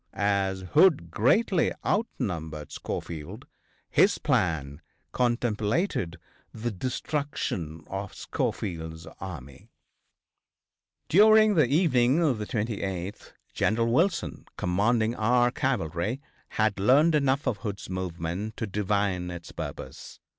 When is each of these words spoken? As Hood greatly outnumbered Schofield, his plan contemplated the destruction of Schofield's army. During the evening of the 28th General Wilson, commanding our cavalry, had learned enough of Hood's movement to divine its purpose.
As 0.15 0.61
Hood 0.73 1.11
greatly 1.11 1.71
outnumbered 1.85 2.71
Schofield, 2.71 3.45
his 3.87 4.17
plan 4.17 4.81
contemplated 5.11 6.17
the 6.51 6.71
destruction 6.71 7.83
of 7.85 8.15
Schofield's 8.15 9.05
army. 9.19 9.69
During 11.07 11.53
the 11.53 11.67
evening 11.67 12.23
of 12.23 12.39
the 12.39 12.47
28th 12.47 13.33
General 13.53 13.91
Wilson, 13.93 14.45
commanding 14.57 15.13
our 15.13 15.51
cavalry, 15.51 16.19
had 16.49 16.79
learned 16.79 17.13
enough 17.13 17.45
of 17.45 17.57
Hood's 17.57 17.87
movement 17.87 18.57
to 18.57 18.65
divine 18.65 19.29
its 19.29 19.51
purpose. 19.51 20.19